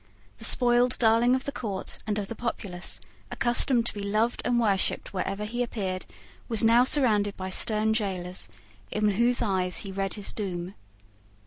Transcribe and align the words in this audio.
The 0.39 0.45
spoiled 0.45 0.97
darling 0.97 1.35
of 1.35 1.45
the 1.45 1.51
court 1.51 1.99
and 2.07 2.17
of 2.17 2.27
the 2.27 2.33
populace, 2.33 2.99
accustomed 3.29 3.85
to 3.85 3.93
be 3.93 4.01
loved 4.01 4.41
and 4.43 4.59
worshipped 4.59 5.13
wherever 5.13 5.45
he 5.45 5.61
appeared, 5.61 6.07
was 6.49 6.63
now 6.63 6.83
surrounded 6.83 7.37
by 7.37 7.51
stern 7.51 7.91
gaolers 7.91 8.49
in 8.89 9.11
whose 9.11 9.43
eyes 9.43 9.77
he 9.85 9.91
read 9.91 10.15
his 10.15 10.33
doom. 10.33 10.73